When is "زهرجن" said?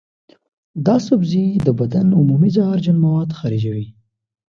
2.55-2.97